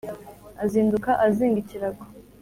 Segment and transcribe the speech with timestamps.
[0.63, 2.03] azinduka azinga ikirago